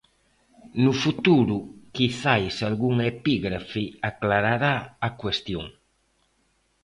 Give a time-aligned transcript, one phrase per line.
[0.83, 1.57] No futuro,
[1.95, 4.75] quizais algunha epígrafe aclarará
[5.07, 5.65] a cuestión.